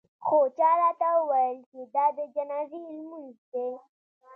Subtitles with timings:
[0.25, 3.69] خو چا راته وویل چې دا د جنازې لمونځ دی.